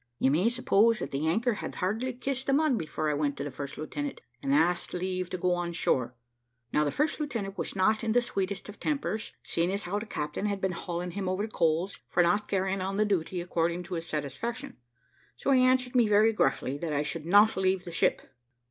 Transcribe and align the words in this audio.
You 0.17 0.31
may 0.31 0.49
suppose 0.49 0.97
that 0.97 1.11
the 1.11 1.27
anchor 1.27 1.53
had 1.53 1.75
hardly 1.75 2.11
kissed 2.11 2.47
the 2.47 2.53
mud 2.53 2.75
before 2.75 3.11
I 3.11 3.13
went 3.13 3.37
to 3.37 3.43
the 3.43 3.51
first 3.51 3.77
lieutenant 3.77 4.19
and 4.41 4.51
asked 4.51 4.95
leave 4.95 5.29
to 5.29 5.37
go 5.37 5.53
on 5.53 5.73
shore. 5.73 6.15
Now 6.73 6.83
the 6.83 6.89
first 6.89 7.19
lieutenant 7.19 7.55
was 7.55 7.75
not 7.75 8.03
in 8.03 8.13
the 8.13 8.21
sweetest 8.23 8.67
of 8.67 8.79
tempers, 8.79 9.33
seeing 9.43 9.71
as 9.71 9.83
how 9.83 9.99
the 9.99 10.07
captain 10.07 10.47
had 10.47 10.59
been 10.59 10.71
hauling 10.71 11.11
him 11.11 11.29
over 11.29 11.45
the 11.45 11.51
coals 11.51 11.99
for 12.09 12.23
not 12.23 12.47
carrying 12.47 12.81
on 12.81 12.95
the 12.97 13.05
duty 13.05 13.41
according 13.41 13.83
to 13.83 13.93
his 13.93 14.07
satisfaction. 14.07 14.77
So 15.37 15.51
he 15.51 15.61
answered 15.61 15.93
me 15.93 16.07
very 16.07 16.33
gruffly, 16.33 16.79
that 16.79 16.93
I 16.93 17.03
should 17.03 17.27
not 17.27 17.55
leave 17.55 17.85
the 17.85 17.91
ship. 17.91 18.23